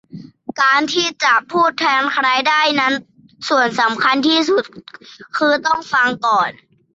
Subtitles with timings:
[0.61, 2.93] การที่จะพูดแทนใครได้นั้น
[3.49, 4.63] ส่วนสำคัญที่สุด
[5.37, 6.49] คือต้อง"ฟัง"ก่อน